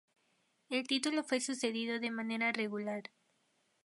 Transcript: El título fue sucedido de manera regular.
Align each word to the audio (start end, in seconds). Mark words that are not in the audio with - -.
El 0.69 0.87
título 0.87 1.23
fue 1.23 1.39
sucedido 1.41 1.99
de 1.99 2.09
manera 2.09 2.51
regular. 2.51 3.11